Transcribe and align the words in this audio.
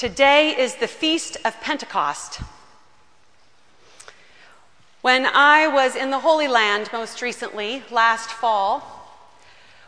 Today 0.00 0.58
is 0.58 0.76
the 0.76 0.88
Feast 0.88 1.36
of 1.44 1.60
Pentecost. 1.60 2.40
When 5.02 5.26
I 5.26 5.66
was 5.66 5.94
in 5.94 6.10
the 6.10 6.20
Holy 6.20 6.48
Land 6.48 6.88
most 6.90 7.20
recently, 7.20 7.82
last 7.90 8.30
fall, 8.30 9.12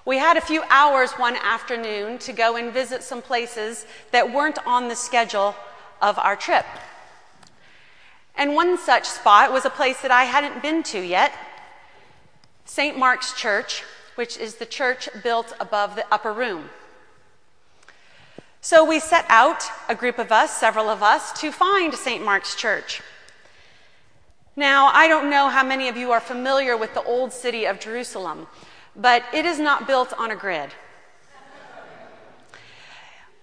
we 0.04 0.19
had 0.19 0.37
a 0.37 0.43
few 0.43 0.64
hours 0.69 1.12
one 1.12 1.37
afternoon 1.37 2.19
to 2.19 2.35
go 2.35 2.56
and 2.56 2.75
visit 2.75 3.03
some 3.03 3.22
places 3.22 3.87
that 4.11 4.30
weren't 4.30 4.59
on 4.67 4.89
the 4.89 4.96
schedule 4.96 5.55
of 6.03 6.19
our 6.19 6.37
trip. 6.37 6.67
And 8.37 8.55
one 8.55 8.77
such 8.77 9.07
spot 9.07 9.51
was 9.51 9.65
a 9.65 9.71
place 9.71 10.03
that 10.03 10.11
I 10.11 10.25
hadn't 10.25 10.61
been 10.61 10.83
to 10.93 11.01
yet 11.01 11.33
St. 12.67 12.99
Mark's 12.99 13.33
Church, 13.33 13.83
which 14.17 14.37
is 14.37 14.57
the 14.57 14.67
church 14.67 15.09
built 15.23 15.55
above 15.59 15.97
the 15.97 16.05
upper 16.13 16.35
room. 16.35 16.69
So 18.65 18.85
we 18.85 19.01
set 19.01 19.27
out, 19.29 19.65
a 19.89 19.95
group 19.97 20.21
of 20.21 20.31
us, 20.31 20.57
several 20.57 20.89
of 20.89 21.03
us, 21.03 21.33
to 21.41 21.51
find 21.51 21.93
St. 21.93 22.25
Mark's 22.25 22.55
Church. 22.55 23.03
Now, 24.55 24.87
I 24.93 25.09
don't 25.09 25.29
know 25.29 25.48
how 25.48 25.65
many 25.65 25.89
of 25.89 25.97
you 25.97 26.12
are 26.12 26.20
familiar 26.20 26.77
with 26.77 26.95
the 26.95 27.03
old 27.03 27.33
city 27.33 27.65
of 27.65 27.80
Jerusalem, 27.80 28.47
but 28.95 29.25
it 29.34 29.47
is 29.47 29.59
not 29.59 29.89
built 29.89 30.12
on 30.17 30.30
a 30.30 30.37
grid. 30.37 30.70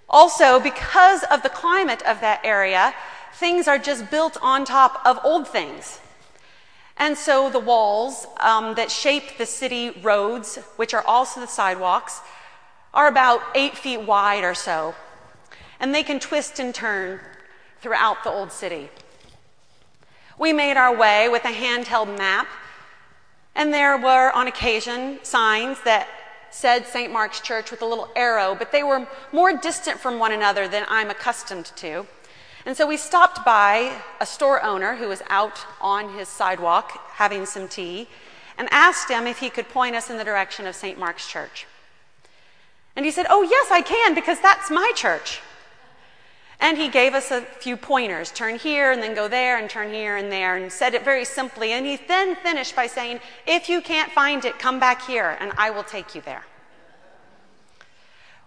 Also, 0.09 0.57
because 0.57 1.23
of 1.23 1.43
the 1.43 1.49
climate 1.49 2.01
of 2.03 2.21
that 2.21 2.39
area, 2.45 2.93
things 3.33 3.67
are 3.67 3.77
just 3.77 4.09
built 4.09 4.37
on 4.41 4.63
top 4.63 5.01
of 5.05 5.19
old 5.25 5.49
things. 5.49 5.99
And 6.95 7.17
so 7.17 7.49
the 7.49 7.59
walls 7.59 8.25
um, 8.37 8.75
that 8.75 8.89
shape 8.89 9.37
the 9.37 9.45
city 9.45 9.89
roads, 9.89 10.55
which 10.77 10.93
are 10.93 11.03
also 11.05 11.41
the 11.41 11.47
sidewalks, 11.47 12.21
are 12.93 13.09
about 13.09 13.41
eight 13.53 13.77
feet 13.77 13.99
wide 13.99 14.45
or 14.45 14.55
so 14.55 14.95
and 15.79 15.93
they 15.93 16.03
can 16.03 16.19
twist 16.19 16.59
and 16.59 16.73
turn 16.73 17.19
throughout 17.81 18.23
the 18.23 18.29
old 18.29 18.51
city. 18.51 18.89
We 20.37 20.53
made 20.53 20.77
our 20.77 20.95
way 20.95 21.29
with 21.29 21.45
a 21.45 21.53
handheld 21.53 22.17
map, 22.17 22.47
and 23.55 23.73
there 23.73 23.97
were 23.97 24.31
on 24.31 24.47
occasion 24.47 25.19
signs 25.23 25.81
that 25.83 26.07
said 26.51 26.85
St. 26.85 27.11
Mark's 27.11 27.41
Church 27.41 27.71
with 27.71 27.81
a 27.81 27.85
little 27.85 28.09
arrow, 28.15 28.55
but 28.55 28.71
they 28.71 28.83
were 28.83 29.07
more 29.31 29.55
distant 29.55 29.99
from 29.99 30.19
one 30.19 30.31
another 30.31 30.67
than 30.67 30.85
I'm 30.87 31.09
accustomed 31.09 31.71
to. 31.77 32.07
And 32.65 32.75
so 32.75 32.87
we 32.87 32.97
stopped 32.97 33.45
by 33.45 34.01
a 34.19 34.25
store 34.25 34.63
owner 34.63 34.95
who 34.95 35.07
was 35.07 35.21
out 35.29 35.65
on 35.79 36.17
his 36.17 36.27
sidewalk 36.27 36.91
having 37.13 37.45
some 37.45 37.67
tea 37.67 38.07
and 38.57 38.67
asked 38.71 39.09
him 39.09 39.25
if 39.25 39.39
he 39.39 39.49
could 39.49 39.69
point 39.69 39.95
us 39.95 40.09
in 40.09 40.17
the 40.17 40.23
direction 40.23 40.67
of 40.67 40.75
St. 40.75 40.99
Mark's 40.99 41.27
Church. 41.27 41.65
And 42.95 43.05
he 43.05 43.11
said, 43.11 43.25
Oh, 43.29 43.43
yes, 43.43 43.71
I 43.71 43.81
can, 43.81 44.13
because 44.13 44.41
that's 44.41 44.69
my 44.69 44.91
church. 44.95 45.39
And 46.61 46.77
he 46.77 46.89
gave 46.89 47.13
us 47.13 47.31
a 47.31 47.41
few 47.41 47.77
pointers 47.77 48.31
turn 48.31 48.59
here 48.59 48.91
and 48.91 49.01
then 49.01 49.15
go 49.15 49.27
there 49.27 49.57
and 49.57 49.69
turn 49.69 49.93
here 49.93 50.17
and 50.17 50.31
there 50.31 50.57
and 50.57 50.71
said 50.71 50.93
it 50.93 51.05
very 51.05 51.23
simply. 51.23 51.71
And 51.71 51.85
he 51.85 51.97
then 52.07 52.35
finished 52.35 52.75
by 52.75 52.87
saying, 52.87 53.21
If 53.47 53.69
you 53.69 53.81
can't 53.81 54.11
find 54.11 54.43
it, 54.43 54.59
come 54.59 54.79
back 54.79 55.05
here 55.07 55.37
and 55.39 55.53
I 55.57 55.69
will 55.69 55.83
take 55.83 56.15
you 56.15 56.21
there. 56.21 56.43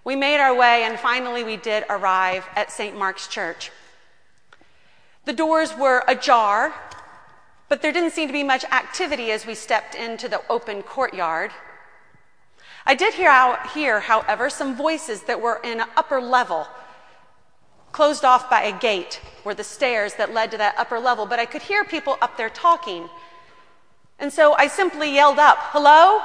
We 0.04 0.14
made 0.14 0.40
our 0.40 0.54
way 0.54 0.82
and 0.82 0.98
finally 0.98 1.42
we 1.42 1.56
did 1.56 1.84
arrive 1.88 2.46
at 2.54 2.70
St. 2.70 2.96
Mark's 2.96 3.28
Church. 3.28 3.70
The 5.24 5.32
doors 5.32 5.74
were 5.76 6.04
ajar, 6.08 6.74
but 7.68 7.80
there 7.80 7.92
didn't 7.92 8.10
seem 8.10 8.26
to 8.26 8.32
be 8.32 8.42
much 8.42 8.64
activity 8.64 9.30
as 9.30 9.46
we 9.46 9.54
stepped 9.54 9.94
into 9.94 10.28
the 10.28 10.42
open 10.50 10.82
courtyard. 10.82 11.52
I 12.84 12.94
did 12.94 13.14
hear, 13.14 13.56
hear 13.68 14.00
however, 14.00 14.50
some 14.50 14.76
voices 14.76 15.22
that 15.22 15.40
were 15.40 15.60
in 15.62 15.80
an 15.80 15.88
upper 15.96 16.20
level 16.20 16.66
closed 17.92 18.24
off 18.24 18.50
by 18.50 18.62
a 18.62 18.78
gate 18.78 19.20
were 19.44 19.54
the 19.54 19.64
stairs 19.64 20.14
that 20.14 20.32
led 20.32 20.50
to 20.50 20.58
that 20.58 20.74
upper 20.76 20.98
level, 20.98 21.26
but 21.26 21.38
I 21.38 21.46
could 21.46 21.62
hear 21.62 21.84
people 21.84 22.16
up 22.20 22.36
there 22.36 22.50
talking. 22.50 23.08
And 24.18 24.32
so 24.32 24.54
I 24.54 24.66
simply 24.66 25.14
yelled 25.14 25.38
up, 25.38 25.58
Hello? 25.60 26.20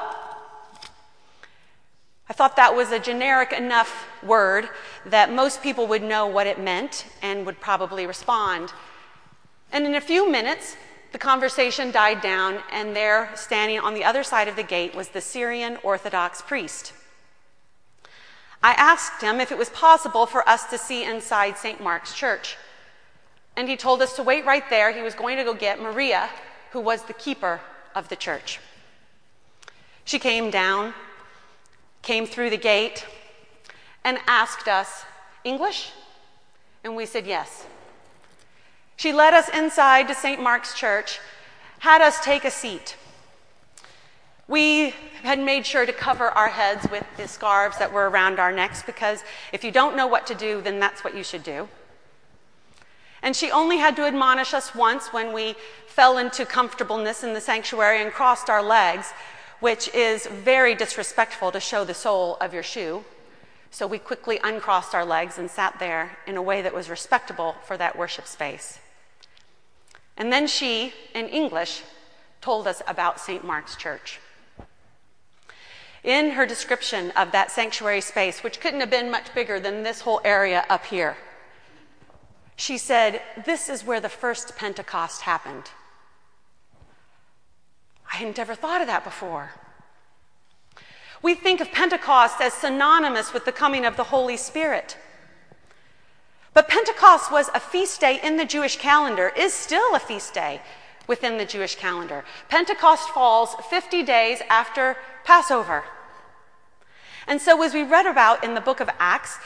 I 2.29 2.33
thought 2.33 2.57
that 2.57 2.75
was 2.75 2.91
a 2.91 2.99
generic 2.99 3.53
enough 3.53 4.05
word 4.21 4.69
that 5.05 5.31
most 5.31 5.63
people 5.63 5.87
would 5.87 6.03
know 6.03 6.27
what 6.27 6.45
it 6.45 6.59
meant 6.59 7.05
and 7.21 7.45
would 7.45 7.61
probably 7.61 8.05
respond. 8.05 8.73
And 9.71 9.85
in 9.85 9.95
a 9.95 10.01
few 10.01 10.29
minutes, 10.29 10.75
the 11.13 11.17
conversation 11.17 11.89
died 11.89 12.19
down, 12.19 12.59
and 12.71 12.93
there, 12.93 13.31
standing 13.35 13.79
on 13.79 13.93
the 13.93 14.03
other 14.03 14.23
side 14.23 14.49
of 14.49 14.57
the 14.57 14.63
gate, 14.63 14.93
was 14.93 15.09
the 15.09 15.21
Syrian 15.21 15.77
Orthodox 15.83 16.41
priest. 16.41 16.91
I 18.63 18.73
asked 18.73 19.21
him 19.21 19.39
if 19.39 19.51
it 19.51 19.57
was 19.57 19.69
possible 19.69 20.25
for 20.25 20.47
us 20.47 20.65
to 20.65 20.77
see 20.77 21.03
inside 21.03 21.57
St. 21.57 21.81
Mark's 21.81 22.13
Church. 22.13 22.57
And 23.55 23.67
he 23.67 23.75
told 23.77 24.01
us 24.01 24.15
to 24.15 24.23
wait 24.23 24.45
right 24.45 24.67
there. 24.69 24.91
He 24.91 25.01
was 25.01 25.13
going 25.13 25.37
to 25.37 25.43
go 25.43 25.53
get 25.53 25.81
Maria, 25.81 26.29
who 26.71 26.79
was 26.79 27.03
the 27.03 27.13
keeper 27.13 27.61
of 27.95 28.09
the 28.09 28.15
church. 28.15 28.59
She 30.05 30.19
came 30.19 30.49
down, 30.49 30.93
came 32.01 32.25
through 32.25 32.49
the 32.49 32.57
gate, 32.57 33.05
and 34.03 34.19
asked 34.27 34.67
us, 34.67 35.03
English? 35.43 35.91
And 36.83 36.95
we 36.95 37.05
said 37.05 37.25
yes. 37.25 37.65
She 38.95 39.11
led 39.13 39.33
us 39.33 39.49
inside 39.49 40.07
to 40.07 40.15
St. 40.15 40.41
Mark's 40.41 40.73
Church, 40.73 41.19
had 41.79 42.01
us 42.01 42.23
take 42.23 42.45
a 42.45 42.51
seat. 42.51 42.95
We 44.47 44.93
had 45.23 45.39
made 45.39 45.65
sure 45.65 45.85
to 45.85 45.93
cover 45.93 46.29
our 46.29 46.49
heads 46.49 46.89
with 46.89 47.05
the 47.17 47.27
scarves 47.27 47.77
that 47.77 47.91
were 47.91 48.09
around 48.09 48.39
our 48.39 48.51
necks 48.51 48.83
because 48.83 49.23
if 49.51 49.63
you 49.63 49.71
don't 49.71 49.95
know 49.95 50.07
what 50.07 50.27
to 50.27 50.35
do, 50.35 50.61
then 50.61 50.79
that's 50.79 51.03
what 51.03 51.15
you 51.15 51.23
should 51.23 51.43
do. 51.43 51.67
And 53.21 53.35
she 53.35 53.51
only 53.51 53.77
had 53.77 53.95
to 53.95 54.05
admonish 54.05 54.53
us 54.53 54.75
once 54.75 55.11
when 55.11 55.33
we 55.33 55.55
fell 55.87 56.17
into 56.17 56.45
comfortableness 56.45 57.23
in 57.23 57.33
the 57.33 57.41
sanctuary 57.41 58.01
and 58.01 58.11
crossed 58.11 58.49
our 58.49 58.61
legs, 58.61 59.11
which 59.59 59.93
is 59.93 60.27
very 60.27 60.75
disrespectful 60.75 61.51
to 61.51 61.59
show 61.59 61.83
the 61.83 61.93
sole 61.93 62.37
of 62.39 62.53
your 62.53 62.63
shoe. 62.63 63.03
So 63.71 63.87
we 63.87 63.97
quickly 63.97 64.39
uncrossed 64.43 64.93
our 64.93 65.03
legs 65.03 65.37
and 65.37 65.49
sat 65.49 65.79
there 65.79 66.17
in 66.27 66.37
a 66.37 66.41
way 66.41 66.61
that 66.61 66.73
was 66.73 66.89
respectable 66.89 67.55
for 67.65 67.75
that 67.77 67.97
worship 67.97 68.27
space. 68.27 68.79
And 70.15 70.31
then 70.31 70.47
she, 70.47 70.93
in 71.13 71.27
English, 71.27 71.83
told 72.41 72.67
us 72.67 72.81
about 72.87 73.19
St. 73.19 73.43
Mark's 73.43 73.75
Church 73.75 74.19
in 76.07 76.31
her 76.31 76.45
description 76.45 77.11
of 77.11 77.33
that 77.33 77.51
sanctuary 77.51 77.99
space, 77.99 78.41
which 78.41 78.61
couldn't 78.61 78.79
have 78.79 78.89
been 78.89 79.11
much 79.11 79.35
bigger 79.35 79.59
than 79.59 79.83
this 79.83 80.01
whole 80.01 80.21
area 80.23 80.65
up 80.69 80.85
here, 80.85 81.17
she 82.55 82.77
said, 82.77 83.21
This 83.45 83.69
is 83.69 83.83
where 83.83 83.99
the 83.99 84.09
first 84.09 84.55
Pentecost 84.55 85.21
happened. 85.21 85.65
I 88.11 88.15
hadn't 88.15 88.39
ever 88.39 88.55
thought 88.55 88.81
of 88.81 88.87
that 88.87 89.03
before. 89.03 89.51
We 91.21 91.35
think 91.35 91.59
of 91.59 91.71
Pentecost 91.71 92.39
as 92.39 92.53
synonymous 92.53 93.33
with 93.33 93.43
the 93.43 93.51
coming 93.51 93.85
of 93.85 93.97
the 93.97 94.05
Holy 94.05 94.37
Spirit. 94.37 94.97
But 96.53 96.69
Pentecost 96.69 97.31
was 97.31 97.49
a 97.53 97.59
feast 97.59 97.99
day 97.99 98.19
in 98.23 98.37
the 98.37 98.45
Jewish 98.45 98.77
calendar, 98.77 99.33
is 99.35 99.53
still 99.53 99.93
a 99.93 99.99
feast 99.99 100.33
day 100.33 100.61
within 101.05 101.37
the 101.37 101.45
Jewish 101.45 101.75
calendar. 101.75 102.23
Pentecost 102.47 103.09
falls 103.09 103.55
50 103.69 104.03
days 104.03 104.41
after 104.49 104.95
Passover. 105.25 105.83
And 107.27 107.41
so, 107.41 107.61
as 107.61 107.73
we 107.73 107.83
read 107.83 108.05
about 108.05 108.43
in 108.43 108.53
the 108.53 108.61
book 108.61 108.79
of 108.79 108.89
Acts, 108.99 109.37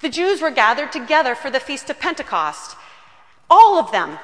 the 0.00 0.10
Jews 0.10 0.42
were 0.42 0.50
gathered 0.50 0.92
together 0.92 1.34
for 1.34 1.50
the 1.50 1.60
Feast 1.60 1.88
of 1.90 1.98
Pentecost. 1.98 2.76
All 3.48 3.78
of 3.78 3.90
them. 3.92 4.18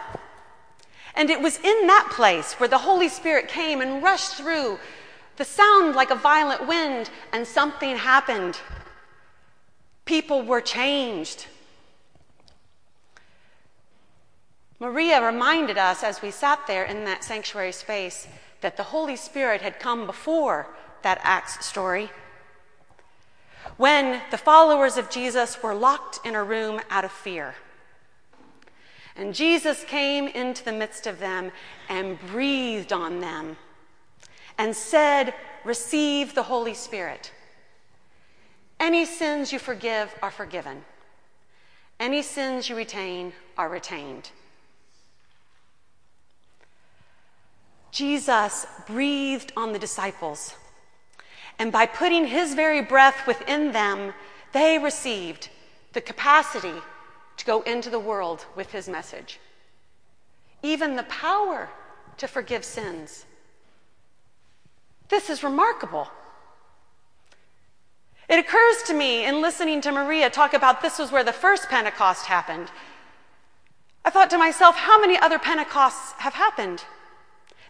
And 1.14 1.30
it 1.30 1.40
was 1.40 1.56
in 1.58 1.86
that 1.86 2.10
place 2.12 2.54
where 2.54 2.68
the 2.68 2.78
Holy 2.78 3.08
Spirit 3.08 3.48
came 3.48 3.80
and 3.80 4.02
rushed 4.02 4.34
through 4.34 4.78
the 5.36 5.44
sound 5.44 5.94
like 5.94 6.10
a 6.10 6.14
violent 6.14 6.66
wind, 6.66 7.10
and 7.32 7.46
something 7.46 7.96
happened. 7.96 8.58
People 10.04 10.42
were 10.42 10.60
changed. 10.60 11.46
Maria 14.78 15.24
reminded 15.24 15.78
us 15.78 16.02
as 16.02 16.22
we 16.22 16.30
sat 16.30 16.66
there 16.66 16.84
in 16.84 17.04
that 17.04 17.24
sanctuary 17.24 17.72
space 17.72 18.28
that 18.60 18.76
the 18.76 18.82
Holy 18.82 19.16
Spirit 19.16 19.62
had 19.62 19.80
come 19.80 20.06
before 20.06 20.68
that 21.02 21.20
Acts 21.22 21.64
story. 21.66 22.10
When 23.76 24.20
the 24.30 24.38
followers 24.38 24.96
of 24.96 25.10
Jesus 25.10 25.62
were 25.62 25.74
locked 25.74 26.20
in 26.24 26.34
a 26.34 26.44
room 26.44 26.80
out 26.90 27.04
of 27.04 27.12
fear. 27.12 27.54
And 29.16 29.34
Jesus 29.34 29.84
came 29.84 30.28
into 30.28 30.64
the 30.64 30.72
midst 30.72 31.06
of 31.06 31.18
them 31.18 31.50
and 31.88 32.20
breathed 32.20 32.92
on 32.92 33.20
them 33.20 33.56
and 34.58 34.76
said, 34.76 35.34
Receive 35.64 36.34
the 36.34 36.44
Holy 36.44 36.74
Spirit. 36.74 37.32
Any 38.78 39.04
sins 39.04 39.52
you 39.52 39.58
forgive 39.58 40.14
are 40.22 40.30
forgiven, 40.30 40.84
any 41.98 42.22
sins 42.22 42.68
you 42.68 42.76
retain 42.76 43.32
are 43.56 43.70
retained. 43.70 44.30
Jesus 47.90 48.66
breathed 48.86 49.52
on 49.56 49.72
the 49.72 49.78
disciples 49.78 50.54
and 51.58 51.72
by 51.72 51.86
putting 51.86 52.26
his 52.26 52.54
very 52.54 52.82
breath 52.82 53.26
within 53.26 53.72
them, 53.72 54.12
they 54.52 54.78
received 54.78 55.48
the 55.92 56.00
capacity 56.00 56.74
to 57.36 57.44
go 57.44 57.62
into 57.62 57.90
the 57.90 57.98
world 57.98 58.46
with 58.54 58.72
his 58.72 58.88
message, 58.88 59.38
even 60.62 60.96
the 60.96 61.02
power 61.04 61.68
to 62.18 62.26
forgive 62.26 62.64
sins. 62.64 63.24
This 65.08 65.30
is 65.30 65.42
remarkable. 65.42 66.08
It 68.28 68.38
occurs 68.38 68.82
to 68.86 68.94
me 68.94 69.24
in 69.24 69.40
listening 69.40 69.80
to 69.82 69.92
Maria 69.92 70.30
talk 70.30 70.52
about 70.52 70.82
this 70.82 70.98
was 70.98 71.12
where 71.12 71.24
the 71.24 71.32
first 71.32 71.68
Pentecost 71.68 72.26
happened. 72.26 72.70
I 74.04 74.10
thought 74.10 74.30
to 74.30 74.38
myself, 74.38 74.76
how 74.76 75.00
many 75.00 75.18
other 75.18 75.38
Pentecosts 75.38 76.12
have 76.18 76.34
happened? 76.34 76.84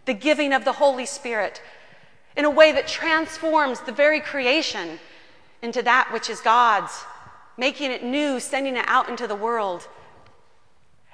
The 0.07 0.15
giving 0.15 0.53
of 0.53 0.65
the 0.65 0.73
Holy 0.73 1.07
Spirit 1.07 1.61
in 2.37 2.45
a 2.45 2.51
way 2.51 2.73
that 2.73 2.87
transforms 2.87 3.81
the 3.81 3.93
very 3.93 4.21
creation 4.21 4.99
into 5.63 5.83
that 5.83 6.11
which 6.13 6.29
is 6.29 6.41
God's, 6.41 7.05
making 7.57 7.91
it 7.91 8.05
new, 8.05 8.39
sending 8.41 8.77
it 8.77 8.85
out 8.87 9.09
into 9.09 9.27
the 9.27 9.35
world. 9.35 9.89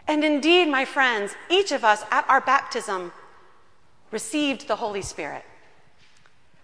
And 0.08 0.24
indeed, 0.24 0.68
my 0.68 0.84
friends, 0.84 1.34
each 1.48 1.70
of 1.70 1.84
us 1.84 2.04
at 2.10 2.28
our 2.28 2.40
baptism 2.40 3.12
received 4.10 4.66
the 4.66 4.76
Holy 4.76 5.02
Spirit. 5.02 5.44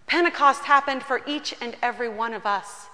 Pentecost 0.07 0.63
happened 0.63 1.03
for 1.03 1.21
each 1.25 1.55
and 1.61 1.75
every 1.81 2.09
one 2.09 2.33
of 2.33 2.45
us. 2.45 2.87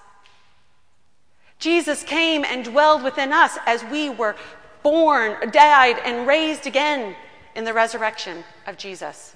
Jesus 1.57 2.03
came 2.03 2.43
and 2.45 2.65
dwelled 2.65 3.03
within 3.03 3.31
us 3.33 3.57
as 3.65 3.83
we 3.85 4.09
were 4.09 4.35
born, 4.83 5.49
died, 5.51 5.97
and 6.03 6.27
raised 6.27 6.67
again 6.67 7.15
in 7.55 7.63
the 7.63 7.73
resurrection 7.73 8.43
of 8.67 8.77
Jesus. 8.77 9.35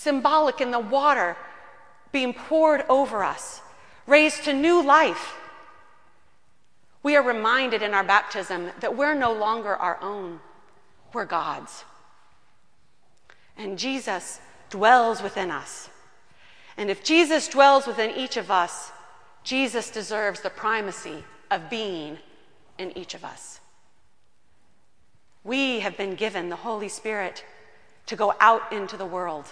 Symbolic 0.00 0.62
in 0.62 0.70
the 0.70 0.78
water 0.78 1.36
being 2.10 2.32
poured 2.32 2.86
over 2.88 3.22
us, 3.22 3.60
raised 4.06 4.44
to 4.44 4.54
new 4.54 4.82
life. 4.82 5.36
We 7.02 7.16
are 7.16 7.22
reminded 7.22 7.82
in 7.82 7.92
our 7.92 8.02
baptism 8.02 8.70
that 8.80 8.96
we're 8.96 9.12
no 9.12 9.30
longer 9.30 9.76
our 9.76 9.98
own, 10.00 10.40
we're 11.12 11.26
God's. 11.26 11.84
And 13.58 13.78
Jesus 13.78 14.40
dwells 14.70 15.22
within 15.22 15.50
us. 15.50 15.90
And 16.78 16.88
if 16.88 17.04
Jesus 17.04 17.46
dwells 17.46 17.86
within 17.86 18.10
each 18.12 18.38
of 18.38 18.50
us, 18.50 18.92
Jesus 19.44 19.90
deserves 19.90 20.40
the 20.40 20.48
primacy 20.48 21.24
of 21.50 21.68
being 21.68 22.16
in 22.78 22.96
each 22.96 23.12
of 23.12 23.22
us. 23.22 23.60
We 25.44 25.80
have 25.80 25.98
been 25.98 26.14
given 26.14 26.48
the 26.48 26.56
Holy 26.56 26.88
Spirit 26.88 27.44
to 28.06 28.16
go 28.16 28.34
out 28.40 28.72
into 28.72 28.96
the 28.96 29.04
world. 29.04 29.44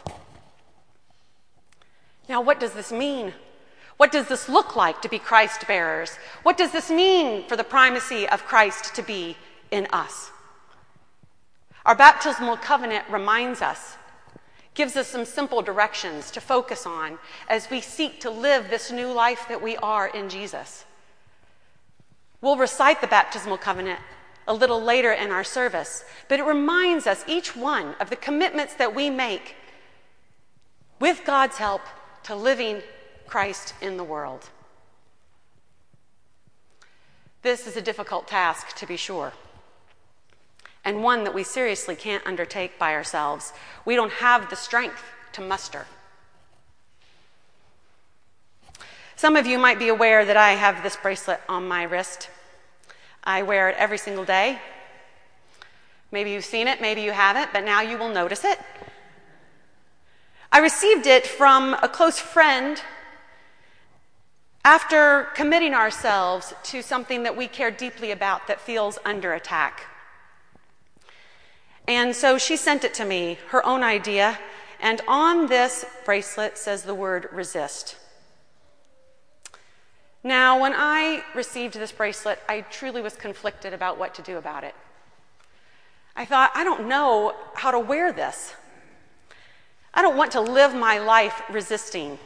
Now, 2.29 2.41
what 2.41 2.61
does 2.61 2.73
this 2.73 2.93
mean? 2.93 3.33
What 3.97 4.13
does 4.13 4.29
this 4.29 4.49
look 4.49 4.77
like 4.77 5.03
to 5.03 5.09
be 5.09 5.19
Christ 5.19 5.67
bearers? 5.67 6.19
What 6.43 6.57
does 6.57 6.73
this 6.73 6.91
mean 6.91 7.49
for 7.49 7.57
the 7.57 7.65
primacy 7.65 8.29
of 8.29 8.45
Christ 8.45 8.95
to 8.95 9.03
be 9.03 9.37
in 9.71 9.87
us? 9.93 10.31
Our 11.85 11.95
baptismal 11.95 12.59
covenant 12.59 13.05
reminds 13.11 13.63
us 13.63 13.97
gives 14.79 14.95
us 14.95 15.09
some 15.09 15.25
simple 15.25 15.61
directions 15.61 16.31
to 16.31 16.41
focus 16.41 16.87
on 16.87 17.19
as 17.49 17.69
we 17.69 17.81
seek 17.81 18.21
to 18.21 18.31
live 18.31 18.71
this 18.71 18.93
new 18.93 19.11
life 19.13 19.45
that 19.49 19.61
we 19.61 19.77
are 19.79 20.07
in 20.07 20.29
Jesus. 20.29 20.85
We'll 22.41 22.57
recite 22.57 23.01
the 23.01 23.09
baptismal 23.09 23.59
covenant 23.59 23.99
a 24.47 24.55
little 24.55 24.81
later 24.81 25.11
in 25.13 25.33
our 25.33 25.43
service, 25.43 26.05
but 26.29 26.39
it 26.39 26.45
reminds 26.45 27.09
us, 27.09 27.25
each 27.27 27.57
one, 27.57 27.97
of 27.99 28.09
the 28.09 28.15
commitments 28.15 28.75
that 28.75 28.95
we 28.95 29.11
make 29.11 29.57
with 31.01 31.23
God's 31.25 31.59
help 31.59 31.83
to 32.29 32.37
living 32.37 32.83
Christ 33.27 33.75
in 33.81 33.97
the 33.97 34.05
world. 34.05 34.51
This 37.43 37.67
is 37.67 37.77
a 37.77 37.83
difficult 37.83 38.29
task, 38.29 38.77
to 38.77 38.87
be 38.87 38.97
sure 38.97 39.33
and 40.85 41.03
one 41.03 41.25
that 41.25 41.35
we 41.35 41.43
seriously 41.43 41.95
can't 41.95 42.27
undertake 42.27 42.79
by 42.79 42.95
ourselves. 42.95 43.53
We 43.85 43.95
don't 43.95 44.13
have 44.13 44.49
the 44.49 44.57
strength 44.57 45.03
to 45.33 45.43
muster. 45.43 45.87
Some 49.17 49.37
of 49.37 49.47
you 49.47 49.59
might 49.59 49.79
be 49.79 49.89
aware 49.89 50.25
that 50.25 50.37
I 50.37 50.53
have 50.53 50.83
this 50.83 50.97
bracelet 50.97 51.41
on 51.47 51.69
my 51.69 51.83
wrist. 51.83 52.31
I 53.23 53.43
wear 53.43 53.69
it 53.69 53.77
every 53.79 53.99
single 53.99 54.25
day. 54.25 54.59
Maybe 56.11 56.31
you've 56.31 56.47
seen 56.47 56.69
it, 56.69 56.81
maybe 56.81 57.03
you 57.03 57.13
haven't, 57.13 57.53
but 57.53 57.65
now 57.65 57.83
you 57.83 57.99
will 57.99 58.09
notice 58.11 58.45
it. 58.45 58.59
I 60.51 60.61
received 60.61 61.07
it 61.07 61.27
from 61.27 61.75
a 61.83 61.89
close 61.89 62.19
friend 62.19 62.81
after 64.65 65.29
committing 65.35 65.75
ourselves 65.75 66.55
to 66.65 66.83
something 66.83 67.23
that 67.23 67.37
we 67.37 67.49
care 67.49 67.71
deeply 67.71 68.11
about 68.11 68.47
that 68.47 68.61
feels 68.61 68.99
under 69.05 69.35
attack. 69.35 69.83
And 71.87 72.15
so 72.15 72.39
she 72.39 72.57
sent 72.57 72.85
it 72.85 72.93
to 72.95 73.05
me, 73.05 73.39
her 73.49 73.65
own 73.65 73.83
idea. 73.83 74.39
And 74.81 75.01
on 75.09 75.47
this 75.47 75.85
bracelet 76.05 76.59
says 76.59 76.83
the 76.83 76.95
word 76.95 77.29
resist. 77.33 77.97
Now, 80.23 80.61
when 80.61 80.75
I 80.75 81.25
received 81.35 81.75
this 81.75 81.93
bracelet, 81.93 82.41
I 82.49 82.63
truly 82.63 83.01
was 83.01 83.17
conflicted 83.17 83.73
about 83.73 83.99
what 83.99 84.15
to 84.15 84.23
do 84.23 84.37
about 84.37 84.65
it. 84.65 84.75
I 86.17 86.25
thought, 86.25 86.51
I 86.55 86.65
don't 86.65 86.89
know 86.89 87.35
how 87.55 87.71
to 87.71 87.79
wear 87.79 88.13
this. 88.13 88.55
I 89.95 90.03
don't 90.03 90.17
want 90.17 90.33
to 90.33 90.41
live 90.41 90.75
my 90.75 90.99
life 90.99 91.43
resisting. 91.51 92.19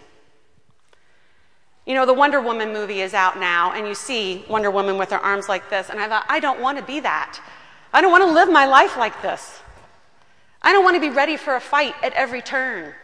You 1.87 1.95
know, 1.95 2.07
the 2.07 2.15
Wonder 2.15 2.41
Woman 2.41 2.73
movie 2.73 3.01
is 3.01 3.13
out 3.13 3.39
now, 3.39 3.73
and 3.73 3.87
you 3.87 3.95
see 3.95 4.45
Wonder 4.49 4.71
Woman 4.71 4.99
with 4.99 5.11
her 5.11 5.19
arms 5.19 5.49
like 5.49 5.69
this, 5.69 5.91
and 5.91 5.99
I 5.99 6.09
thought, 6.09 6.25
I 6.29 6.39
don't 6.39 6.61
want 6.61 6.79
to 6.79 6.85
be 6.85 7.01
that. 7.01 7.41
I 7.93 8.01
don't 8.01 8.13
want 8.13 8.23
to 8.23 8.33
live 8.33 8.51
my 8.51 8.67
life 8.67 8.97
like 8.97 9.21
this. 9.21 9.61
I 10.63 10.73
don't 10.73 10.85
want 10.85 10.95
to 10.95 11.01
be 11.01 11.11
ready 11.11 11.37
for 11.37 11.57
a 11.57 11.61
fight 11.61 11.95
at 12.03 12.13
every 12.13 12.41
turn. 12.41 12.95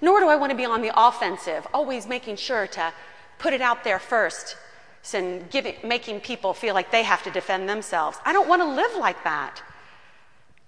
Nor 0.00 0.20
do 0.20 0.28
I 0.28 0.36
want 0.36 0.50
to 0.50 0.56
be 0.56 0.64
on 0.64 0.80
the 0.80 0.92
offensive, 0.96 1.66
always 1.74 2.06
making 2.06 2.36
sure 2.36 2.66
to 2.68 2.92
put 3.38 3.52
it 3.52 3.60
out 3.60 3.84
there 3.84 3.98
first 3.98 4.56
and 5.12 5.48
giving, 5.50 5.74
making 5.84 6.20
people 6.20 6.54
feel 6.54 6.74
like 6.74 6.90
they 6.90 7.02
have 7.02 7.22
to 7.24 7.30
defend 7.30 7.68
themselves. 7.68 8.18
I 8.24 8.32
don't 8.32 8.48
want 8.48 8.62
to 8.62 8.68
live 8.68 8.96
like 8.96 9.22
that. 9.24 9.62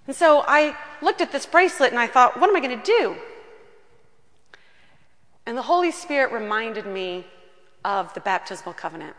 And 0.07 0.17
so 0.17 0.45
I 0.47 0.77
looked 1.01 1.21
at 1.21 1.33
this 1.33 1.47
bracelet 1.47 1.91
and 1.91 1.99
I 1.99 2.07
thought, 2.07 2.39
what 2.41 2.51
am 2.51 2.57
I 2.57 2.61
going 2.61 2.79
to 2.79 2.85
do? 2.85 3.17
And 5.47 5.57
the 5.57 5.63
Holy 5.63 5.91
Spirit 5.91 6.33
reminded 6.33 6.87
me 6.87 7.27
of 7.85 8.13
the 8.15 8.21
baptismal 8.21 8.75
covenant. 8.75 9.17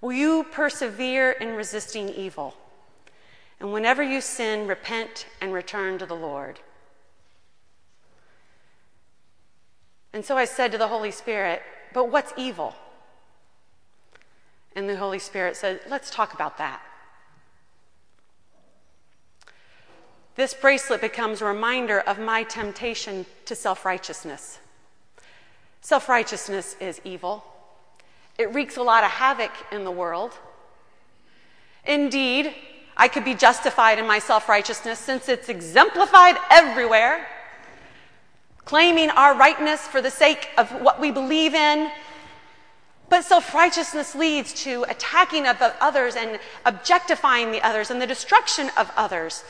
Will 0.00 0.12
you 0.12 0.44
persevere 0.50 1.32
in 1.32 1.54
resisting 1.54 2.08
evil? 2.08 2.54
And 3.60 3.72
whenever 3.72 4.02
you 4.02 4.20
sin, 4.20 4.66
repent 4.66 5.26
and 5.40 5.52
return 5.52 5.98
to 5.98 6.06
the 6.06 6.14
Lord. 6.16 6.60
And 10.12 10.24
so 10.24 10.36
I 10.36 10.44
said 10.44 10.72
to 10.72 10.78
the 10.78 10.88
Holy 10.88 11.10
Spirit, 11.10 11.62
But 11.92 12.10
what's 12.10 12.32
evil? 12.36 12.74
And 14.76 14.88
the 14.88 14.96
Holy 14.96 15.18
Spirit 15.18 15.56
said, 15.56 15.80
Let's 15.88 16.10
talk 16.10 16.34
about 16.34 16.58
that. 16.58 16.82
This 20.36 20.52
bracelet 20.52 21.00
becomes 21.00 21.40
a 21.40 21.44
reminder 21.44 22.00
of 22.00 22.18
my 22.18 22.42
temptation 22.42 23.26
to 23.44 23.54
self 23.54 23.84
righteousness. 23.84 24.58
Self 25.80 26.08
righteousness 26.08 26.76
is 26.80 27.00
evil. 27.04 27.44
It 28.36 28.52
wreaks 28.52 28.76
a 28.76 28.82
lot 28.82 29.04
of 29.04 29.10
havoc 29.10 29.52
in 29.70 29.84
the 29.84 29.92
world. 29.92 30.32
Indeed, 31.84 32.52
I 32.96 33.08
could 33.08 33.24
be 33.24 33.34
justified 33.34 33.98
in 33.98 34.06
my 34.06 34.18
self 34.18 34.48
righteousness 34.48 34.98
since 34.98 35.28
it's 35.28 35.48
exemplified 35.48 36.36
everywhere, 36.50 37.26
claiming 38.64 39.10
our 39.10 39.36
rightness 39.36 39.82
for 39.82 40.00
the 40.00 40.10
sake 40.10 40.48
of 40.58 40.70
what 40.82 41.00
we 41.00 41.12
believe 41.12 41.54
in. 41.54 41.90
But 43.08 43.24
self 43.24 43.54
righteousness 43.54 44.16
leads 44.16 44.52
to 44.64 44.84
attacking 44.88 45.46
of 45.46 45.58
others 45.80 46.16
and 46.16 46.40
objectifying 46.64 47.52
the 47.52 47.62
others 47.62 47.90
and 47.90 48.02
the 48.02 48.06
destruction 48.06 48.70
of 48.76 48.90
others. 48.96 49.44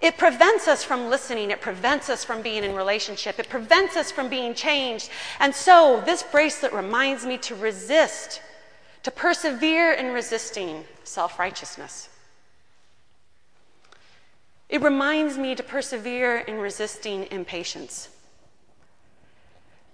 It 0.00 0.18
prevents 0.18 0.68
us 0.68 0.84
from 0.84 1.08
listening. 1.08 1.50
It 1.50 1.60
prevents 1.60 2.10
us 2.10 2.24
from 2.24 2.42
being 2.42 2.64
in 2.64 2.74
relationship. 2.74 3.38
It 3.38 3.48
prevents 3.48 3.96
us 3.96 4.10
from 4.12 4.28
being 4.28 4.54
changed. 4.54 5.10
And 5.40 5.54
so 5.54 6.02
this 6.04 6.22
bracelet 6.22 6.72
reminds 6.72 7.24
me 7.24 7.38
to 7.38 7.54
resist, 7.54 8.42
to 9.04 9.10
persevere 9.10 9.92
in 9.92 10.12
resisting 10.12 10.84
self 11.04 11.38
righteousness. 11.38 12.10
It 14.68 14.82
reminds 14.82 15.38
me 15.38 15.54
to 15.54 15.62
persevere 15.62 16.38
in 16.38 16.58
resisting 16.58 17.26
impatience. 17.30 18.10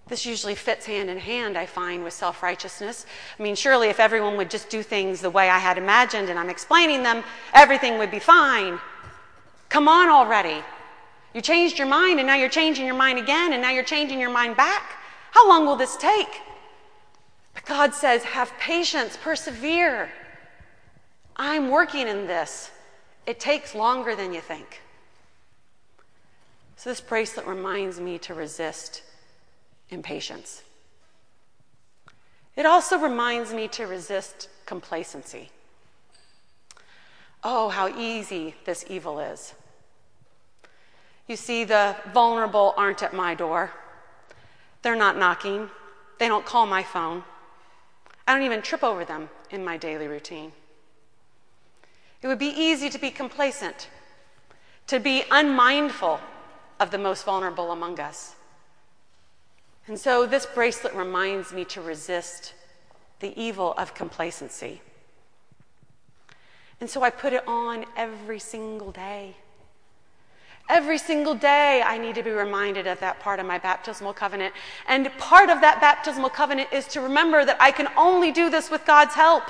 This 0.09 0.27
usually 0.27 0.57
fits 0.57 0.87
hand 0.87 1.11
in 1.11 1.19
hand, 1.19 1.57
I 1.57 1.67
find, 1.67 2.03
with 2.03 2.13
self 2.13 2.43
righteousness. 2.43 3.07
I 3.39 3.43
mean, 3.43 3.55
surely 3.55 3.89
if 3.89 4.01
everyone 4.01 4.37
would 4.37 4.51
just 4.51 4.69
do 4.69 4.83
things 4.83 5.21
the 5.21 5.31
way 5.31 5.49
I 5.49 5.59
had 5.59 5.79
imagined 5.79 6.29
and 6.29 6.39
I'm 6.39 6.51
explaining 6.51 7.05
them, 7.05 7.23
everything 7.55 7.99
would 7.99 8.11
be 8.11 8.19
fine. 8.19 8.81
Come 9.73 9.89
on 9.89 10.11
already. 10.11 10.63
You 11.33 11.41
changed 11.41 11.79
your 11.79 11.89
mind 11.89 12.21
and 12.21 12.27
now 12.27 12.35
you're 12.35 12.51
changing 12.51 12.85
your 12.85 12.95
mind 12.95 13.19
again 13.19 13.55
and 13.55 13.63
now 13.63 13.71
you're 13.71 13.83
changing 13.83 14.21
your 14.21 14.29
mind 14.29 14.55
back. 14.55 14.83
How 15.31 15.49
long 15.49 15.65
will 15.65 15.77
this 15.77 15.97
take? 15.97 16.43
But 17.55 17.65
God 17.65 17.95
says, 17.95 18.23
have 18.23 18.53
patience, 18.59 19.17
persevere. 19.17 20.11
I'm 21.37 21.71
working 21.71 22.07
in 22.07 22.27
this. 22.27 22.71
It 23.27 23.41
takes 23.41 23.75
longer 23.75 24.15
than 24.15 24.35
you 24.35 24.43
think. 24.43 24.83
So, 26.77 26.91
this 26.91 27.01
bracelet 27.01 27.47
reminds 27.47 27.99
me 27.99 28.19
to 28.19 28.35
resist 28.35 29.03
impatience. 29.89 30.65
It 32.57 32.67
also 32.67 32.99
reminds 32.99 33.55
me 33.55 33.69
to 33.69 33.87
resist 33.87 34.51
complacency. 34.67 35.49
Oh, 37.43 37.71
how 37.71 37.89
easy 37.89 38.55
this 38.67 38.85
evil 38.91 39.19
is. 39.19 39.55
You 41.29 41.37
see, 41.37 41.65
the 41.65 41.97
vulnerable 42.13 42.75
aren't 42.77 43.03
at 43.03 43.15
my 43.15 43.35
door. 43.35 43.71
They're 44.83 44.97
not 44.97 45.17
knocking. 45.17 45.71
They 46.19 46.29
don't 46.29 46.45
call 46.45 46.67
my 46.67 46.83
phone. 46.83 47.25
I 48.27 48.35
don't 48.35 48.45
even 48.45 48.63
trip 48.63 48.83
over 48.85 49.05
them 49.05 49.31
in 49.51 49.65
my 49.65 49.77
daily 49.77 50.09
routine. 50.09 50.53
It 52.21 52.29
would 52.29 52.39
be 52.39 52.47
easy 52.47 52.89
to 52.89 52.99
be 52.99 53.11
complacent, 53.11 53.89
to 54.87 55.01
be 55.01 55.25
unmindful 55.31 56.21
of 56.79 56.91
the 56.91 56.99
most 56.99 57.25
vulnerable 57.25 57.73
among 57.73 57.99
us. 57.99 58.37
And 59.89 59.99
so 59.99 60.27
this 60.27 60.47
bracelet 60.47 60.95
reminds 60.95 61.53
me 61.53 61.65
to 61.67 61.81
resist 61.81 62.55
the 63.19 63.39
evil 63.41 63.75
of 63.77 63.95
complacency. 63.95 64.81
And 66.81 66.89
so 66.89 67.03
I 67.03 67.11
put 67.11 67.33
it 67.33 67.47
on 67.47 67.85
every 67.97 68.39
single 68.39 68.93
day. 68.93 69.37
Every 70.73 70.97
single 70.97 71.35
day, 71.35 71.83
I 71.85 71.99
need 71.99 72.15
to 72.15 72.23
be 72.23 72.31
reminded 72.31 72.87
of 72.87 72.99
that 73.01 73.21
part 73.21 73.39
of 73.39 73.45
my 73.45 73.59
baptismal 73.59 74.15
covenant. 74.15 74.55
And 74.89 75.11
part 75.19 75.51
of 75.51 75.61
that 75.61 75.83
baptismal 75.83 76.31
covenant 76.31 76.73
is 76.73 76.87
to 76.89 77.03
remember 77.03 77.45
that 77.45 77.59
I 77.61 77.73
can 77.73 77.89
only 77.95 78.33
do 78.33 78.49
this 78.49 78.71
with 78.71 78.87
God's 78.87 79.15
help. 79.15 79.43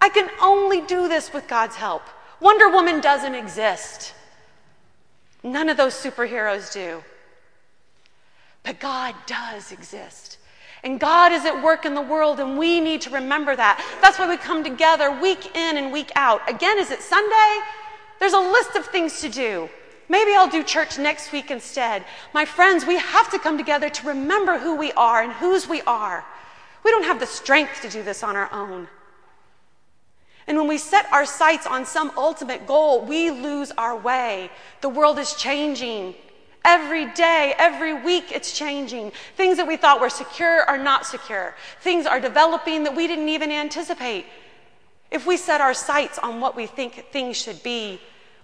I 0.00 0.08
can 0.08 0.30
only 0.40 0.82
do 0.82 1.08
this 1.08 1.32
with 1.32 1.48
God's 1.48 1.74
help. 1.74 2.02
Wonder 2.38 2.68
Woman 2.68 3.00
doesn't 3.00 3.34
exist. 3.34 4.14
None 5.42 5.68
of 5.68 5.76
those 5.76 5.94
superheroes 5.94 6.72
do. 6.72 7.02
But 8.62 8.78
God 8.78 9.16
does 9.26 9.72
exist. 9.72 10.38
And 10.84 11.00
God 11.00 11.32
is 11.32 11.44
at 11.44 11.60
work 11.60 11.84
in 11.84 11.96
the 11.96 12.00
world, 12.00 12.38
and 12.38 12.56
we 12.56 12.78
need 12.78 13.00
to 13.00 13.10
remember 13.10 13.56
that. 13.56 13.84
That's 14.00 14.16
why 14.16 14.28
we 14.28 14.36
come 14.36 14.62
together 14.62 15.10
week 15.20 15.56
in 15.56 15.76
and 15.76 15.92
week 15.92 16.12
out. 16.14 16.48
Again, 16.48 16.78
is 16.78 16.92
it 16.92 17.02
Sunday? 17.02 17.66
There's 18.20 18.32
a 18.32 18.38
list 18.38 18.76
of 18.76 18.86
things 18.86 19.20
to 19.22 19.28
do. 19.28 19.68
Maybe 20.10 20.34
I'll 20.34 20.48
do 20.48 20.64
church 20.64 20.98
next 20.98 21.30
week 21.30 21.52
instead. 21.52 22.04
My 22.34 22.44
friends, 22.44 22.84
we 22.84 22.98
have 22.98 23.30
to 23.30 23.38
come 23.38 23.56
together 23.56 23.88
to 23.88 24.08
remember 24.08 24.58
who 24.58 24.74
we 24.74 24.90
are 24.94 25.22
and 25.22 25.32
whose 25.32 25.68
we 25.68 25.82
are. 25.82 26.24
We 26.84 26.90
don't 26.90 27.04
have 27.04 27.20
the 27.20 27.26
strength 27.26 27.80
to 27.82 27.88
do 27.88 28.02
this 28.02 28.24
on 28.24 28.34
our 28.34 28.52
own. 28.52 28.88
And 30.48 30.58
when 30.58 30.66
we 30.66 30.78
set 30.78 31.06
our 31.12 31.24
sights 31.24 31.64
on 31.64 31.86
some 31.86 32.10
ultimate 32.16 32.66
goal, 32.66 33.04
we 33.04 33.30
lose 33.30 33.70
our 33.78 33.96
way. 33.96 34.50
The 34.80 34.88
world 34.88 35.20
is 35.20 35.34
changing. 35.34 36.16
Every 36.64 37.06
day, 37.12 37.54
every 37.56 37.94
week, 37.94 38.32
it's 38.32 38.58
changing. 38.58 39.12
Things 39.36 39.58
that 39.58 39.68
we 39.68 39.76
thought 39.76 40.00
were 40.00 40.10
secure 40.10 40.62
are 40.62 40.76
not 40.76 41.06
secure. 41.06 41.54
Things 41.82 42.04
are 42.04 42.18
developing 42.18 42.82
that 42.82 42.96
we 42.96 43.06
didn't 43.06 43.28
even 43.28 43.52
anticipate. 43.52 44.26
If 45.12 45.24
we 45.24 45.36
set 45.36 45.60
our 45.60 45.72
sights 45.72 46.18
on 46.18 46.40
what 46.40 46.56
we 46.56 46.66
think 46.66 47.06
things 47.12 47.36
should 47.36 47.62
be, 47.62 48.00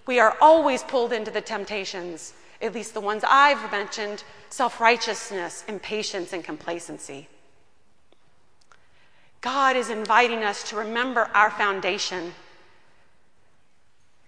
we 0.06 0.20
are 0.20 0.36
always 0.40 0.82
pulled 0.84 1.12
into 1.12 1.30
the 1.30 1.40
temptations, 1.40 2.32
at 2.62 2.74
least 2.74 2.94
the 2.94 3.00
ones 3.00 3.24
I've 3.26 3.70
mentioned 3.70 4.22
self 4.48 4.80
righteousness, 4.80 5.64
impatience, 5.68 6.32
and 6.32 6.42
complacency. 6.42 7.28
God 9.40 9.76
is 9.76 9.90
inviting 9.90 10.42
us 10.42 10.68
to 10.70 10.76
remember 10.76 11.30
our 11.34 11.50
foundation. 11.50 12.34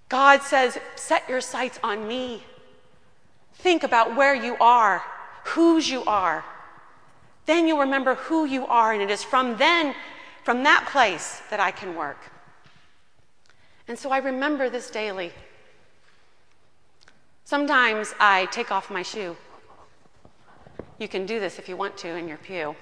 God 0.08 0.42
says, 0.42 0.78
Set 0.96 1.28
your 1.28 1.40
sights 1.40 1.78
on 1.82 2.06
me. 2.06 2.42
Think 3.54 3.82
about 3.82 4.16
where 4.16 4.34
you 4.34 4.56
are, 4.60 5.02
whose 5.44 5.88
you 5.88 6.04
are. 6.04 6.44
Then 7.46 7.66
you'll 7.66 7.80
remember 7.80 8.14
who 8.14 8.44
you 8.44 8.66
are, 8.66 8.92
and 8.92 9.02
it 9.02 9.10
is 9.10 9.24
from 9.24 9.56
then, 9.56 9.94
from 10.44 10.64
that 10.64 10.88
place, 10.90 11.42
that 11.50 11.60
I 11.60 11.70
can 11.70 11.94
work. 11.94 12.18
And 13.86 13.98
so 13.98 14.10
I 14.10 14.18
remember 14.18 14.68
this 14.68 14.90
daily. 14.90 15.32
Sometimes 17.48 18.14
I 18.20 18.44
take 18.52 18.70
off 18.70 18.90
my 18.90 19.00
shoe. 19.00 19.34
You 20.98 21.08
can 21.08 21.24
do 21.24 21.40
this 21.40 21.58
if 21.58 21.66
you 21.66 21.78
want 21.78 21.96
to 21.96 22.08
in 22.08 22.28
your 22.28 22.36
pew. 22.36 22.76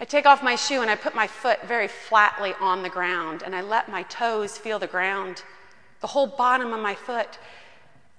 I 0.00 0.04
take 0.06 0.26
off 0.26 0.42
my 0.42 0.56
shoe 0.56 0.82
and 0.82 0.90
I 0.90 0.96
put 0.96 1.14
my 1.14 1.28
foot 1.28 1.62
very 1.62 1.86
flatly 1.86 2.52
on 2.60 2.82
the 2.82 2.88
ground 2.88 3.44
and 3.46 3.54
I 3.54 3.60
let 3.60 3.88
my 3.88 4.02
toes 4.02 4.58
feel 4.58 4.80
the 4.80 4.88
ground, 4.88 5.44
the 6.00 6.08
whole 6.08 6.26
bottom 6.26 6.72
of 6.72 6.80
my 6.80 6.96
foot, 6.96 7.38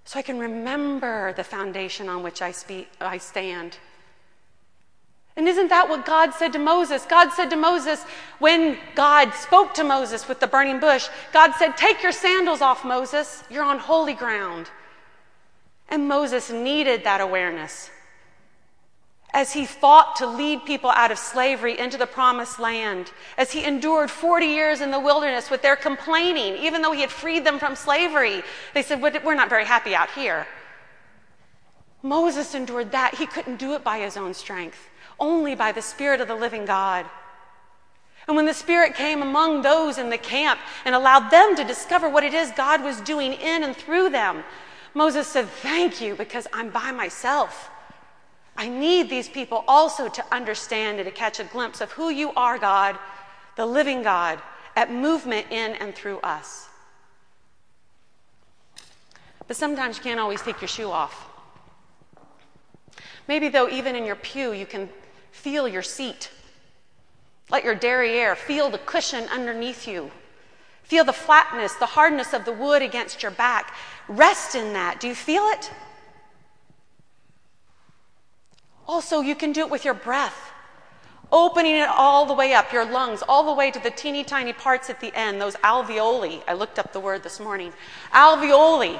so 0.05 0.17
I 0.19 0.21
can 0.21 0.39
remember 0.39 1.33
the 1.33 1.43
foundation 1.43 2.07
on 2.07 2.23
which 2.23 2.41
I, 2.41 2.51
speak, 2.51 2.87
I 3.01 3.17
stand. 3.17 3.77
And 5.37 5.47
isn't 5.47 5.69
that 5.69 5.87
what 5.87 6.05
God 6.05 6.33
said 6.33 6.51
to 6.53 6.59
Moses? 6.59 7.05
God 7.05 7.31
said 7.31 7.51
to 7.51 7.55
Moses, 7.55 8.03
when 8.39 8.77
God 8.95 9.33
spoke 9.33 9.75
to 9.75 9.83
Moses 9.83 10.27
with 10.27 10.39
the 10.39 10.47
burning 10.47 10.79
bush, 10.79 11.07
God 11.31 11.53
said, 11.53 11.77
Take 11.77 12.01
your 12.01 12.11
sandals 12.11 12.61
off, 12.61 12.83
Moses. 12.83 13.43
You're 13.49 13.63
on 13.63 13.77
holy 13.77 14.15
ground. 14.15 14.69
And 15.89 16.07
Moses 16.07 16.51
needed 16.51 17.03
that 17.03 17.21
awareness 17.21 17.91
as 19.33 19.53
he 19.53 19.65
fought 19.65 20.15
to 20.15 20.25
lead 20.25 20.65
people 20.65 20.89
out 20.89 21.11
of 21.11 21.17
slavery 21.19 21.77
into 21.77 21.97
the 21.97 22.07
promised 22.07 22.59
land, 22.59 23.11
as 23.37 23.51
he 23.51 23.63
endured 23.63 24.09
40 24.09 24.45
years 24.45 24.81
in 24.81 24.89
the 24.89 24.99
wilderness 24.99 25.51
with 25.51 25.61
their 25.61 25.75
complaining, 25.75 26.55
even 26.55 26.81
though 26.81 26.93
he 26.93 27.01
had 27.01 27.11
freed 27.11 27.45
them 27.45 27.59
from 27.59 27.75
slavery. 27.75 28.41
They 28.73 28.81
said, 28.81 29.01
We're 29.01 29.35
not 29.35 29.49
very 29.49 29.65
happy 29.65 29.93
out 29.93 30.09
here. 30.11 30.47
Moses 32.01 32.55
endured 32.55 32.91
that. 32.91 33.15
He 33.15 33.27
couldn't 33.27 33.57
do 33.57 33.73
it 33.73 33.83
by 33.83 33.99
his 33.99 34.17
own 34.17 34.33
strength, 34.33 34.89
only 35.19 35.55
by 35.55 35.71
the 35.71 35.81
Spirit 35.81 36.21
of 36.21 36.27
the 36.27 36.35
living 36.35 36.65
God. 36.65 37.05
And 38.27 38.35
when 38.35 38.45
the 38.45 38.53
Spirit 38.53 38.93
came 38.93 39.21
among 39.21 39.61
those 39.61 39.97
in 39.97 40.09
the 40.09 40.17
camp 40.17 40.59
and 40.83 40.93
allowed 40.93 41.29
them 41.29 41.55
to 41.55 41.63
discover 41.63 42.09
what 42.09 42.23
it 42.23 42.33
is 42.33 42.51
God 42.51 42.83
was 42.83 42.99
doing 43.01 43.33
in 43.33 43.63
and 43.63 43.75
through 43.75 44.09
them, 44.09 44.43
Moses 44.93 45.27
said, 45.27 45.47
Thank 45.47 46.01
you, 46.01 46.15
because 46.15 46.47
I'm 46.51 46.69
by 46.69 46.91
myself. 46.91 47.69
I 48.57 48.67
need 48.67 49.09
these 49.09 49.29
people 49.29 49.63
also 49.67 50.09
to 50.09 50.25
understand 50.33 50.99
and 50.99 51.05
to 51.05 51.11
catch 51.11 51.39
a 51.39 51.43
glimpse 51.43 51.79
of 51.79 51.91
who 51.91 52.09
you 52.09 52.31
are, 52.33 52.57
God, 52.57 52.97
the 53.55 53.65
living 53.65 54.01
God, 54.01 54.41
at 54.75 54.91
movement 54.91 55.47
in 55.51 55.73
and 55.75 55.93
through 55.93 56.17
us. 56.19 56.67
But 59.47 59.55
sometimes 59.55 59.97
you 59.97 60.03
can't 60.03 60.19
always 60.19 60.41
take 60.41 60.59
your 60.59 60.67
shoe 60.67 60.89
off. 60.89 61.27
Maybe, 63.27 63.47
though, 63.47 63.69
even 63.69 63.95
in 63.95 64.05
your 64.05 64.15
pew, 64.15 64.51
you 64.51 64.65
can 64.65 64.89
feel 65.37 65.67
your 65.67 65.83
seat. 65.83 66.31
Let 67.49 67.63
your 67.63 67.75
derriere 67.75 68.35
feel 68.35 68.69
the 68.69 68.79
cushion 68.79 69.25
underneath 69.29 69.87
you. 69.87 70.11
Feel 70.83 71.03
the 71.03 71.13
flatness, 71.13 71.73
the 71.75 71.85
hardness 71.85 72.33
of 72.33 72.43
the 72.45 72.51
wood 72.51 72.81
against 72.81 73.21
your 73.21 73.31
back. 73.31 73.75
Rest 74.07 74.55
in 74.55 74.73
that. 74.73 74.99
Do 74.99 75.07
you 75.07 75.15
feel 75.15 75.43
it? 75.43 75.71
Also, 78.87 79.21
you 79.21 79.35
can 79.35 79.51
do 79.51 79.61
it 79.61 79.69
with 79.69 79.85
your 79.85 79.93
breath, 79.93 80.51
opening 81.31 81.75
it 81.75 81.89
all 81.89 82.25
the 82.25 82.33
way 82.33 82.53
up, 82.53 82.71
your 82.71 82.85
lungs, 82.85 83.21
all 83.27 83.45
the 83.45 83.53
way 83.53 83.69
to 83.69 83.79
the 83.79 83.91
teeny 83.91 84.23
tiny 84.23 84.53
parts 84.53 84.89
at 84.89 84.99
the 85.01 85.13
end, 85.13 85.41
those 85.41 85.55
alveoli. 85.57 86.41
I 86.47 86.53
looked 86.53 86.79
up 86.79 86.93
the 86.93 86.99
word 87.01 87.21
this 87.21 87.39
morning. 87.39 87.73
Alveoli. 88.13 88.99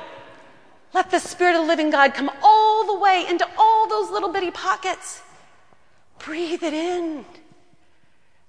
Let 0.94 1.10
the 1.10 1.20
Spirit 1.20 1.56
of 1.56 1.62
the 1.62 1.68
living 1.68 1.90
God 1.90 2.14
come 2.14 2.30
all 2.44 2.86
the 2.86 3.00
way 3.00 3.26
into 3.30 3.48
all 3.58 3.88
those 3.88 4.10
little 4.10 4.32
bitty 4.32 4.52
pockets. 4.52 5.22
Breathe 6.28 6.62
it 6.62 6.74
in. 6.74 7.24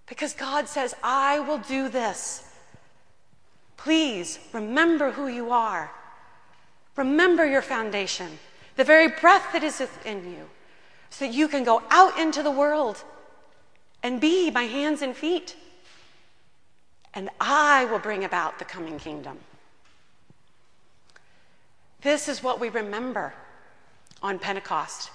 Because 0.09 0.33
God 0.33 0.67
says, 0.67 0.97
I 1.01 1.39
will 1.39 1.59
do 1.59 1.89
this. 1.89 2.43
Please 3.77 4.41
remember 4.53 5.13
who 5.13 5.29
you 5.29 5.53
are. 5.53 5.89
Remember 6.97 7.47
your 7.47 7.63
foundation, 7.63 8.41
the 8.75 8.83
very 8.83 9.07
breath 9.07 9.53
that 9.53 9.63
is 9.63 9.79
within 9.79 10.29
you 10.29 10.49
so 11.11 11.25
that 11.25 11.33
you 11.33 11.47
can 11.47 11.63
go 11.63 11.81
out 11.91 12.19
into 12.19 12.43
the 12.43 12.51
world 12.51 13.05
and 14.03 14.21
be 14.21 14.51
my 14.51 14.65
hands 14.65 15.01
and 15.01 15.17
feet. 15.17 15.55
And 17.15 17.31
I 17.41 17.85
will 17.85 18.01
bring 18.01 18.25
about 18.25 18.59
the 18.59 18.65
coming 18.65 18.99
kingdom. 18.99 19.39
This 22.03 22.29
is 22.29 22.43
what 22.43 22.59
we 22.59 22.71
remember 22.71 23.35
on 24.21 24.41
Pentecost. 24.41 25.13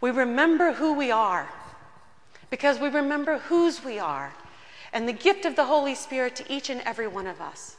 We 0.00 0.10
remember 0.10 0.72
who 0.72 0.92
we 0.92 1.12
are 1.12 1.48
because 2.50 2.78
we 2.78 2.88
remember 2.88 3.38
whose 3.38 3.84
we 3.84 3.98
are 3.98 4.34
and 4.92 5.08
the 5.08 5.12
gift 5.12 5.44
of 5.44 5.56
the 5.56 5.64
Holy 5.64 5.94
Spirit 5.94 6.36
to 6.36 6.52
each 6.52 6.70
and 6.70 6.80
every 6.82 7.06
one 7.06 7.26
of 7.26 7.40
us 7.40 7.76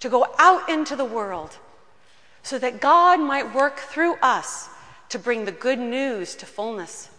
to 0.00 0.08
go 0.08 0.26
out 0.38 0.68
into 0.68 0.96
the 0.96 1.04
world 1.04 1.56
so 2.42 2.58
that 2.58 2.80
God 2.80 3.20
might 3.20 3.54
work 3.54 3.78
through 3.78 4.16
us 4.22 4.68
to 5.08 5.18
bring 5.18 5.44
the 5.44 5.52
good 5.52 5.78
news 5.78 6.34
to 6.36 6.46
fullness. 6.46 7.10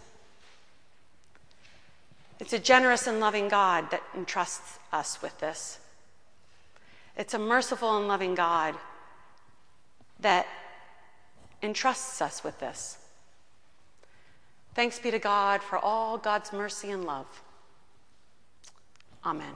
It's 2.38 2.52
a 2.52 2.58
generous 2.58 3.06
and 3.06 3.20
loving 3.20 3.48
God 3.48 3.90
that 3.90 4.02
entrusts 4.16 4.78
us 4.92 5.20
with 5.20 5.38
this. 5.40 5.78
It's 7.16 7.34
a 7.34 7.38
merciful 7.38 7.98
and 7.98 8.08
loving 8.08 8.34
God 8.34 8.74
that 10.20 10.46
entrusts 11.62 12.22
us 12.22 12.42
with 12.42 12.58
this. 12.60 12.96
Thanks 14.74 14.98
be 14.98 15.10
to 15.10 15.18
God 15.18 15.62
for 15.62 15.78
all 15.78 16.16
God's 16.16 16.52
mercy 16.52 16.90
and 16.90 17.04
love. 17.04 17.26
Amen. 19.24 19.54